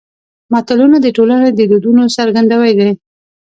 [0.51, 2.89] متلونه د ټولنې د دودونو څرګندوی دي